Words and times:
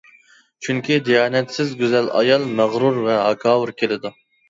چۈنكى، 0.67 0.97
دىيانەتسىز 1.09 1.75
گۈزەل 1.83 2.11
ئايال 2.17 2.51
مەغرۇر 2.57 3.01
ۋە 3.07 3.23
ھاكاۋۇر 3.25 3.79
كېلىدۇ. 3.81 4.19